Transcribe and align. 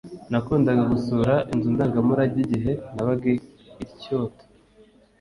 Nakundaga 0.31 0.83
gusura 0.93 1.33
inzu 1.53 1.67
ndangamurage 1.75 2.37
igihe 2.45 2.71
nabaga 2.93 3.27
i 3.83 3.85
Kyoto 3.99 4.43